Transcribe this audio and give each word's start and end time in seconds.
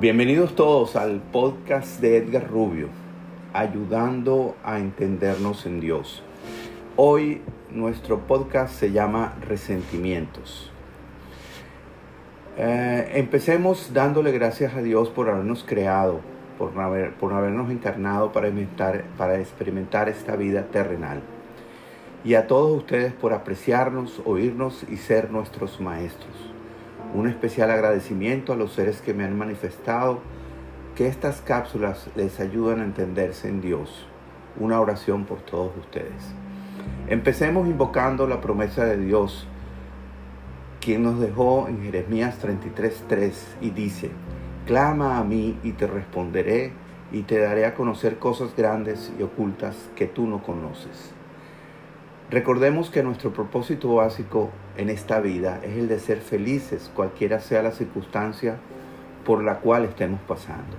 Bienvenidos 0.00 0.56
todos 0.56 0.96
al 0.96 1.20
podcast 1.20 2.00
de 2.00 2.16
Edgar 2.16 2.48
Rubio, 2.48 2.88
ayudando 3.52 4.56
a 4.64 4.78
entendernos 4.78 5.66
en 5.66 5.80
Dios. 5.80 6.22
Hoy 6.96 7.42
nuestro 7.70 8.20
podcast 8.20 8.74
se 8.74 8.90
llama 8.90 9.34
Resentimientos. 9.42 10.72
Eh, 12.56 13.12
empecemos 13.16 13.92
dándole 13.92 14.32
gracias 14.32 14.74
a 14.74 14.80
Dios 14.80 15.10
por 15.10 15.28
habernos 15.28 15.62
creado, 15.62 16.20
por, 16.56 16.72
por 17.20 17.34
habernos 17.34 17.70
encarnado 17.70 18.32
para 18.32 18.48
experimentar, 18.48 19.04
para 19.18 19.38
experimentar 19.38 20.08
esta 20.08 20.36
vida 20.36 20.68
terrenal. 20.72 21.20
Y 22.24 22.32
a 22.34 22.46
todos 22.46 22.78
ustedes 22.78 23.12
por 23.12 23.34
apreciarnos, 23.34 24.22
oírnos 24.24 24.86
y 24.88 24.96
ser 24.96 25.30
nuestros 25.30 25.82
maestros. 25.82 26.51
Un 27.14 27.28
especial 27.28 27.70
agradecimiento 27.70 28.52
a 28.52 28.56
los 28.56 28.72
seres 28.72 29.00
que 29.02 29.12
me 29.12 29.24
han 29.24 29.36
manifestado 29.36 30.20
que 30.94 31.08
estas 31.08 31.40
cápsulas 31.40 32.08
les 32.14 32.40
ayudan 32.40 32.80
a 32.80 32.84
entenderse 32.84 33.48
en 33.48 33.60
Dios. 33.60 34.06
Una 34.58 34.80
oración 34.80 35.24
por 35.24 35.40
todos 35.40 35.76
ustedes. 35.76 36.34
Empecemos 37.08 37.66
invocando 37.68 38.26
la 38.26 38.40
promesa 38.40 38.84
de 38.84 38.96
Dios, 38.98 39.46
quien 40.80 41.02
nos 41.02 41.20
dejó 41.20 41.68
en 41.68 41.82
Jeremías 41.82 42.38
33:3 42.42 43.32
y 43.60 43.70
dice, 43.70 44.10
Clama 44.66 45.18
a 45.18 45.24
mí 45.24 45.58
y 45.62 45.72
te 45.72 45.86
responderé 45.86 46.72
y 47.10 47.22
te 47.22 47.38
daré 47.38 47.66
a 47.66 47.74
conocer 47.74 48.18
cosas 48.18 48.56
grandes 48.56 49.12
y 49.18 49.22
ocultas 49.22 49.90
que 49.96 50.06
tú 50.06 50.26
no 50.26 50.42
conoces. 50.42 51.12
Recordemos 52.30 52.90
que 52.90 53.02
nuestro 53.02 53.32
propósito 53.32 53.94
básico 53.94 54.50
en 54.76 54.88
esta 54.88 55.20
vida 55.20 55.60
es 55.62 55.76
el 55.76 55.88
de 55.88 55.98
ser 55.98 56.18
felices 56.18 56.90
cualquiera 56.94 57.40
sea 57.40 57.62
la 57.62 57.72
circunstancia 57.72 58.56
por 59.24 59.44
la 59.44 59.58
cual 59.58 59.84
estemos 59.84 60.20
pasando. 60.26 60.76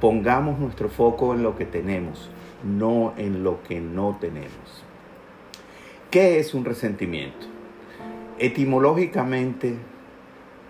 Pongamos 0.00 0.58
nuestro 0.58 0.88
foco 0.88 1.34
en 1.34 1.42
lo 1.42 1.56
que 1.56 1.64
tenemos, 1.64 2.30
no 2.62 3.14
en 3.16 3.42
lo 3.42 3.62
que 3.62 3.80
no 3.80 4.18
tenemos. 4.20 4.84
¿Qué 6.10 6.38
es 6.38 6.54
un 6.54 6.64
resentimiento? 6.64 7.46
Etimológicamente, 8.38 9.74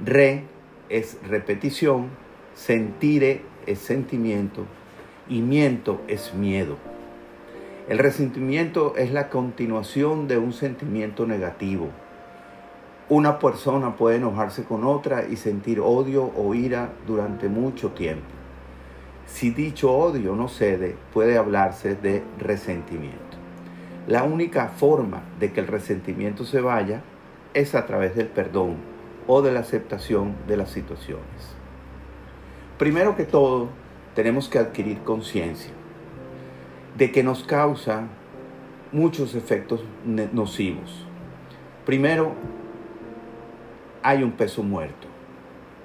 re 0.05 0.45
es 0.89 1.19
repetición, 1.29 2.09
sentire 2.55 3.43
es 3.67 3.81
sentimiento 3.81 4.65
y 5.29 5.43
miento 5.43 6.01
es 6.09 6.33
miedo. 6.33 6.79
El 7.89 7.98
resentimiento 7.98 8.95
es 8.97 9.12
la 9.12 9.29
continuación 9.29 10.27
de 10.27 10.39
un 10.39 10.53
sentimiento 10.53 11.25
negativo. 11.25 11.91
Una 13.09 13.39
persona 13.39 13.95
puede 13.95 14.17
enojarse 14.17 14.65
con 14.65 14.83
otra 14.83 15.28
y 15.28 15.37
sentir 15.37 15.78
odio 15.78 16.33
o 16.37 16.53
ira 16.55 16.91
durante 17.06 17.48
mucho 17.48 17.91
tiempo. 17.91 18.27
Si 19.27 19.51
dicho 19.51 19.93
odio 19.93 20.34
no 20.34 20.48
cede, 20.48 20.97
puede 21.12 21.39
hablarse 21.39 21.95
de 21.95 22.25
resentimiento. 22.41 23.20
La 24.09 24.25
única 24.25 24.67
forma 24.67 25.23
de 25.39 25.53
que 25.53 25.61
el 25.61 25.69
resentimiento 25.69 26.45
se 26.45 26.61
vaya 26.61 27.03
es 27.55 27.77
a 27.77 27.87
través 27.87 28.17
del 28.17 28.27
perdón 28.27 28.78
o 29.28 29.43
de 29.43 29.53
la 29.53 29.61
aceptación 29.61 30.34
de 30.48 30.56
las 30.56 30.71
situaciones. 30.71 31.55
Primero 32.78 33.15
que 33.15 33.27
todo, 33.27 33.69
tenemos 34.17 34.48
que 34.48 34.59
adquirir 34.59 34.98
conciencia 35.05 35.71
de 36.97 37.13
que 37.13 37.23
nos 37.23 37.45
causa 37.45 38.05
muchos 38.91 39.35
efectos 39.35 39.85
nocivos. 40.33 41.07
Primero, 41.85 42.33
hay 44.03 44.23
un 44.23 44.33
peso 44.33 44.63
muerto. 44.63 45.07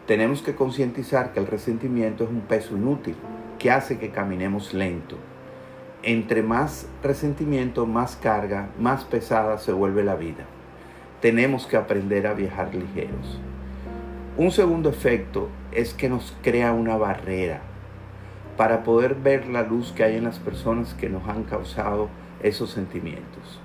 Tenemos 0.07 0.41
que 0.41 0.55
concientizar 0.55 1.33
que 1.33 1.39
el 1.39 1.47
resentimiento 1.47 2.23
es 2.23 2.29
un 2.29 2.41
peso 2.41 2.77
inútil 2.77 3.15
que 3.59 3.71
hace 3.71 3.99
que 3.99 4.11
caminemos 4.11 4.73
lento. 4.73 5.17
Entre 6.03 6.41
más 6.43 6.87
resentimiento, 7.03 7.85
más 7.85 8.15
carga, 8.15 8.69
más 8.79 9.03
pesada 9.03 9.57
se 9.57 9.73
vuelve 9.73 10.03
la 10.03 10.15
vida. 10.15 10.45
Tenemos 11.19 11.67
que 11.67 11.77
aprender 11.77 12.25
a 12.25 12.33
viajar 12.33 12.73
ligeros. 12.73 13.39
Un 14.37 14.51
segundo 14.51 14.89
efecto 14.89 15.49
es 15.71 15.93
que 15.93 16.09
nos 16.09 16.35
crea 16.41 16.71
una 16.71 16.95
barrera 16.95 17.61
para 18.57 18.83
poder 18.83 19.15
ver 19.15 19.47
la 19.47 19.63
luz 19.63 19.91
que 19.91 20.03
hay 20.03 20.17
en 20.17 20.25
las 20.25 20.39
personas 20.39 20.93
que 20.93 21.09
nos 21.09 21.27
han 21.27 21.43
causado 21.43 22.09
esos 22.43 22.71
sentimientos, 22.71 23.59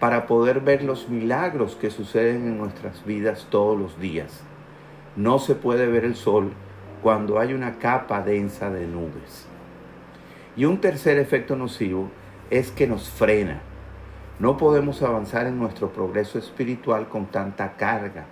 para 0.00 0.26
poder 0.26 0.60
ver 0.60 0.82
los 0.82 1.08
milagros 1.08 1.76
que 1.76 1.90
suceden 1.90 2.46
en 2.46 2.58
nuestras 2.58 3.04
vidas 3.04 3.46
todos 3.50 3.78
los 3.78 4.00
días. 4.00 4.42
No 5.16 5.38
se 5.38 5.54
puede 5.54 5.86
ver 5.86 6.04
el 6.04 6.14
sol 6.14 6.52
cuando 7.02 7.38
hay 7.38 7.54
una 7.54 7.78
capa 7.78 8.22
densa 8.22 8.70
de 8.70 8.86
nubes. 8.86 9.46
Y 10.56 10.64
un 10.64 10.80
tercer 10.80 11.18
efecto 11.18 11.56
nocivo 11.56 12.10
es 12.50 12.70
que 12.70 12.86
nos 12.86 13.08
frena. 13.08 13.60
No 14.38 14.56
podemos 14.56 15.02
avanzar 15.02 15.46
en 15.46 15.58
nuestro 15.58 15.90
progreso 15.90 16.38
espiritual 16.38 17.08
con 17.08 17.26
tanta 17.26 17.72
carga, 17.76 18.26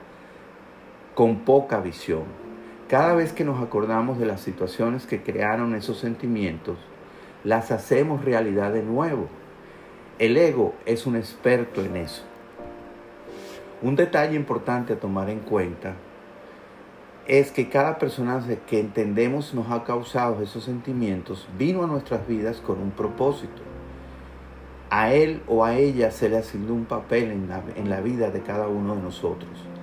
con 1.14 1.40
poca 1.40 1.80
visión. 1.80 2.24
Cada 2.88 3.14
vez 3.14 3.32
que 3.32 3.44
nos 3.44 3.62
acordamos 3.62 4.18
de 4.18 4.26
las 4.26 4.42
situaciones 4.42 5.06
que 5.06 5.22
crearon 5.22 5.74
esos 5.74 5.98
sentimientos, 5.98 6.76
las 7.42 7.70
hacemos 7.70 8.24
realidad 8.24 8.72
de 8.72 8.82
nuevo. 8.82 9.28
El 10.18 10.36
ego 10.36 10.74
es 10.84 11.06
un 11.06 11.16
experto 11.16 11.82
en 11.82 11.96
eso. 11.96 12.24
Un 13.80 13.96
detalle 13.96 14.36
importante 14.36 14.92
a 14.92 15.00
tomar 15.00 15.30
en 15.30 15.40
cuenta 15.40 15.94
es 17.26 17.50
que 17.50 17.70
cada 17.70 17.98
personaje 17.98 18.60
que 18.66 18.80
entendemos 18.80 19.54
nos 19.54 19.70
ha 19.70 19.82
causado 19.84 20.42
esos 20.42 20.64
sentimientos 20.64 21.48
vino 21.58 21.84
a 21.84 21.86
nuestras 21.86 22.26
vidas 22.28 22.58
con 22.58 22.80
un 22.80 22.90
propósito. 22.90 23.62
A 24.90 25.14
él 25.14 25.42
o 25.48 25.64
a 25.64 25.76
ella 25.76 26.10
se 26.10 26.28
le 26.28 26.36
asignó 26.36 26.74
un 26.74 26.84
papel 26.84 27.30
en 27.30 27.48
la, 27.48 27.62
en 27.76 27.88
la 27.88 28.02
vida 28.02 28.30
de 28.30 28.42
cada 28.42 28.68
uno 28.68 28.94
de 28.94 29.02
nosotros. 29.02 29.73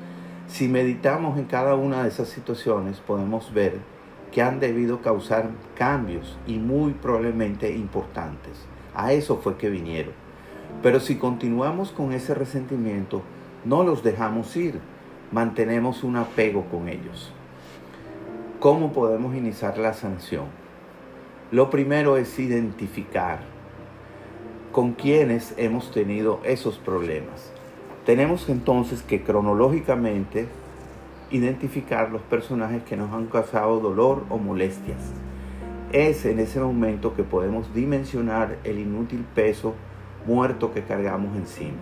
Si 0.52 0.68
meditamos 0.68 1.40
en 1.40 1.46
cada 1.46 1.76
una 1.76 2.04
de 2.04 2.10
esas 2.10 2.28
situaciones, 2.28 3.00
podemos 3.00 3.54
ver 3.54 3.80
que 4.34 4.42
han 4.42 4.60
debido 4.60 5.02
causar 5.02 5.50
cambios 5.78 6.38
y 6.46 6.58
muy 6.58 6.92
probablemente 6.92 7.74
importantes. 7.74 8.68
A 8.94 9.14
eso 9.14 9.38
fue 9.38 9.56
que 9.56 9.70
vinieron. 9.70 10.14
Pero 10.84 11.00
si 11.00 11.16
continuamos 11.16 11.92
con 11.92 12.12
ese 12.12 12.34
resentimiento, 12.34 13.22
no 13.64 13.86
los 13.86 14.04
dejamos 14.04 14.54
ir, 14.58 14.82
mantenemos 15.32 16.04
un 16.04 16.18
apego 16.18 16.66
con 16.66 16.90
ellos. 16.90 17.32
¿Cómo 18.60 18.92
podemos 18.92 19.34
iniciar 19.34 19.78
la 19.78 19.94
sanción? 19.94 20.48
Lo 21.50 21.70
primero 21.70 22.18
es 22.18 22.38
identificar 22.38 23.40
con 24.74 24.92
quienes 24.92 25.54
hemos 25.56 25.92
tenido 25.92 26.42
esos 26.44 26.78
problemas. 26.78 27.54
Tenemos 28.06 28.50
entonces 28.50 29.04
que 29.04 29.22
cronológicamente 29.22 30.48
identificar 31.30 32.12
los 32.12 32.22
personajes 32.24 32.84
que 32.84 32.98
nos 32.98 33.14
han 33.14 33.28
causado 33.28 33.80
dolor 33.80 34.24
o 34.30 34.38
molestias. 34.38 35.14
Es 35.92 36.26
en 36.26 36.40
ese 36.40 36.60
momento 36.60 37.14
que 37.16 37.24
podemos 37.24 37.74
dimensionar 37.74 38.58
el 38.64 38.80
inútil 38.80 39.24
peso 39.36 39.76
muerto 40.26 40.74
que 40.74 40.82
cargamos 40.82 41.36
encima. 41.36 41.78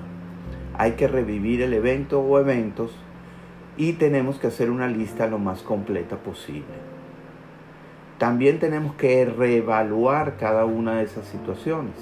Hay 0.78 0.94
que 0.94 1.07
revivir 1.07 1.62
el 1.62 1.74
evento 1.74 2.19
o 2.19 2.40
eventos 2.40 2.91
y 3.78 3.94
tenemos 3.94 4.40
que 4.40 4.47
hacer 4.47 4.69
una 4.69 4.88
lista 4.88 5.28
lo 5.28 5.40
más 5.40 5.62
completa 5.62 6.18
posible. 6.18 6.66
También 8.18 8.59
tenemos 8.59 8.96
que 8.96 9.24
reevaluar 9.24 10.36
cada 10.38 10.66
una 10.66 10.97
de 10.97 11.06
esas 11.06 11.25
situaciones, 11.28 11.94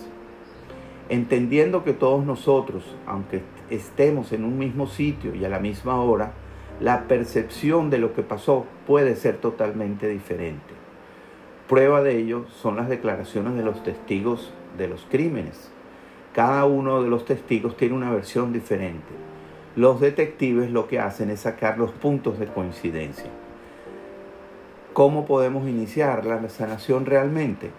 entendiendo 1.09 1.83
que 1.83 1.93
todos 1.93 2.25
nosotros, 2.25 2.83
aunque 3.05 3.41
estemos 3.69 4.31
en 4.33 4.43
un 4.43 4.57
mismo 4.57 4.87
sitio 4.87 5.35
y 5.35 5.45
a 5.45 5.49
la 5.49 5.59
misma 5.59 6.01
hora, 6.01 6.31
la 6.79 7.07
percepción 7.07 7.89
de 7.89 7.97
lo 7.97 8.13
que 8.13 8.23
pasó 8.23 8.65
puede 8.85 9.15
ser 9.15 9.37
totalmente 9.37 10.07
diferente. 10.07 10.73
Prueba 11.67 12.01
de 12.01 12.17
ello 12.17 12.45
son 12.61 12.75
las 12.75 12.87
declaraciones 12.87 13.55
de 13.55 13.63
los 13.63 13.83
testigos 13.83 14.53
de 14.77 14.87
los 14.87 15.05
crímenes. 15.09 15.71
Cada 16.33 16.65
uno 16.65 17.01
de 17.01 17.09
los 17.09 17.25
testigos 17.25 17.75
tiene 17.77 17.95
una 17.95 18.11
versión 18.11 18.53
diferente. 18.53 19.13
Los 19.75 19.99
detectives 19.99 20.71
lo 20.71 20.87
que 20.87 20.99
hacen 20.99 21.29
es 21.29 21.41
sacar 21.41 21.77
los 21.77 21.91
puntos 21.91 22.39
de 22.39 22.47
coincidencia. 22.47 23.29
¿Cómo 24.93 25.25
podemos 25.25 25.67
iniciar 25.67 26.25
la 26.25 26.47
sanación 26.49 27.05
realmente? 27.05 27.71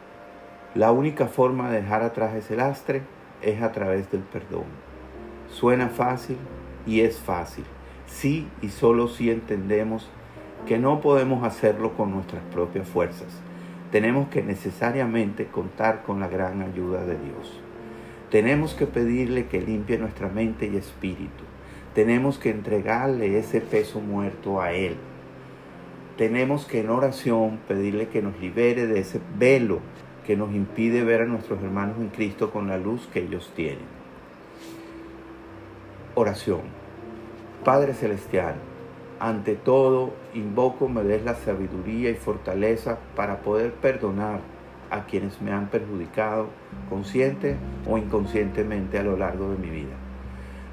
La 0.74 0.92
única 0.92 1.26
forma 1.26 1.70
de 1.70 1.82
dejar 1.82 2.02
atrás 2.02 2.34
ese 2.34 2.56
lastre 2.56 3.02
es 3.42 3.62
a 3.62 3.72
través 3.72 4.10
del 4.10 4.22
perdón. 4.22 4.66
Suena 5.50 5.88
fácil 5.88 6.36
y 6.86 7.00
es 7.00 7.18
fácil, 7.18 7.64
sí 8.06 8.48
y 8.62 8.68
solo 8.68 9.08
si 9.08 9.30
entendemos 9.30 10.08
que 10.66 10.78
no 10.78 11.00
podemos 11.00 11.44
hacerlo 11.44 11.94
con 11.94 12.10
nuestras 12.10 12.42
propias 12.52 12.88
fuerzas. 12.88 13.28
Tenemos 13.90 14.28
que 14.28 14.42
necesariamente 14.42 15.46
contar 15.46 16.02
con 16.02 16.20
la 16.20 16.28
gran 16.28 16.60
ayuda 16.62 17.04
de 17.04 17.16
Dios. 17.18 17.60
Tenemos 18.30 18.74
que 18.74 18.86
pedirle 18.86 19.46
que 19.46 19.62
limpie 19.62 19.96
nuestra 19.96 20.28
mente 20.28 20.66
y 20.66 20.76
espíritu. 20.76 21.44
Tenemos 21.94 22.38
que 22.38 22.50
entregarle 22.50 23.38
ese 23.38 23.60
peso 23.62 24.00
muerto 24.00 24.60
a 24.60 24.72
Él. 24.72 24.96
tenemos 26.18 26.66
que 26.66 26.80
en 26.80 26.90
oración 26.90 27.60
pedirle 27.68 28.08
que 28.08 28.20
nos 28.20 28.38
libere 28.40 28.88
de 28.88 28.98
ese 29.00 29.20
velo 29.38 29.78
que 30.28 30.36
nos 30.36 30.54
impide 30.54 31.04
ver 31.04 31.22
a 31.22 31.24
nuestros 31.24 31.58
hermanos 31.62 31.96
en 31.96 32.10
Cristo 32.10 32.50
con 32.50 32.68
la 32.68 32.76
luz 32.76 33.08
que 33.10 33.20
ellos 33.20 33.50
tienen. 33.56 33.86
Oración. 36.14 36.60
Padre 37.64 37.94
Celestial, 37.94 38.56
ante 39.20 39.54
todo 39.54 40.12
invoco 40.34 40.86
me 40.86 41.02
des 41.02 41.24
la 41.24 41.34
sabiduría 41.34 42.10
y 42.10 42.14
fortaleza 42.14 42.98
para 43.16 43.38
poder 43.38 43.72
perdonar 43.72 44.40
a 44.90 45.06
quienes 45.06 45.40
me 45.40 45.50
han 45.50 45.68
perjudicado 45.68 46.48
consciente 46.90 47.56
o 47.86 47.96
inconscientemente 47.96 48.98
a 48.98 49.04
lo 49.04 49.16
largo 49.16 49.50
de 49.52 49.56
mi 49.56 49.70
vida. 49.70 49.96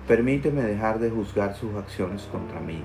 Permíteme 0.06 0.64
dejar 0.64 1.00
de 1.00 1.12
juzgar 1.12 1.56
sus 1.56 1.74
acciones 1.76 2.24
contra 2.24 2.60
mí. 2.60 2.84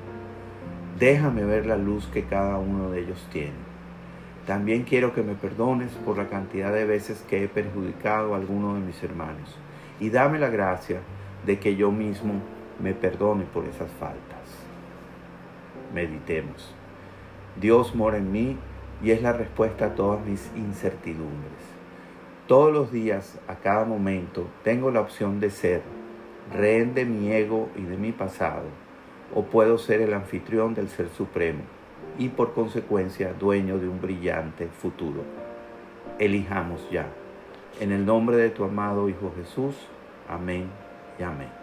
Déjame 1.01 1.45
ver 1.45 1.67
la 1.67 1.77
luz 1.77 2.07
que 2.13 2.27
cada 2.27 2.59
uno 2.59 2.91
de 2.91 3.01
ellos 3.01 3.27
tiene. 3.33 3.71
También 4.47 4.85
quiero 4.85 5.13
que 5.13 5.23
me 5.23 5.35
perdones 5.35 5.93
por 6.05 6.17
la 6.17 6.29
cantidad 6.29 6.73
de 6.73 6.85
veces 6.85 7.25
que 7.29 7.45
he 7.45 7.49
perjudicado 7.49 8.35
a 8.35 8.39
alguno 8.39 8.75
de 8.75 8.81
mis 8.81 9.03
hermanos. 9.03 9.57
Y 10.01 10.11
dame 10.11 10.39
la 10.39 10.49
gracia 10.49 11.01
de 11.45 11.59
que 11.59 11.77
yo 11.77 11.93
mismo 11.93 12.35
me 12.83 12.95
perdone 12.95 13.45
por 13.45 13.65
esas 13.67 13.91
faltas. 13.93 14.41
Meditemos. 15.95 16.75
Dios 17.61 17.95
mora 17.95 18.17
en 18.17 18.33
mí 18.33 18.57
y 19.03 19.11
es 19.11 19.23
la 19.23 19.33
respuesta 19.33 19.87
a 19.87 19.95
todas 19.95 20.25
mis 20.25 20.51
incertidumbres. 20.57 21.53
Todos 22.47 22.73
los 22.73 22.91
días, 22.91 23.39
a 23.47 23.57
cada 23.57 23.85
momento, 23.85 24.47
tengo 24.65 24.91
la 24.91 25.01
opción 25.01 25.39
de 25.39 25.51
ser 25.51 25.83
rehén 26.53 26.95
de 26.95 27.05
mi 27.05 27.31
ego 27.31 27.69
y 27.77 27.83
de 27.83 27.97
mi 27.97 28.11
pasado, 28.11 28.65
o 29.35 29.45
puedo 29.45 29.79
ser 29.79 30.01
el 30.01 30.15
anfitrión 30.15 30.75
del 30.75 30.89
Ser 30.89 31.09
Supremo 31.11 31.61
y 32.19 32.29
por 32.29 32.53
consecuencia 32.53 33.33
dueño 33.33 33.79
de 33.79 33.89
un 33.89 34.01
brillante 34.01 34.69
futuro. 34.69 35.23
Elijamos 36.19 36.89
ya. 36.91 37.07
En 37.81 37.93
el 37.93 38.05
nombre 38.05 38.37
de 38.37 38.51
tu 38.51 38.65
amado 38.65 39.09
Hijo 39.09 39.33
Jesús. 39.37 39.75
Amén 40.29 40.69
y 41.19 41.23
amén. 41.23 41.60